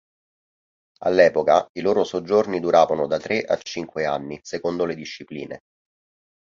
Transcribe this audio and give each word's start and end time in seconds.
All'epoca, 1.01 1.69
i 1.73 1.81
loro 1.81 2.03
soggiorni 2.03 2.59
duravano 2.59 3.05
da 3.05 3.19
tre 3.19 3.43
a 3.43 3.55
cinque 3.61 4.05
anni, 4.07 4.39
secondo 4.41 4.85
le 4.85 4.95
discipline. 4.95 5.59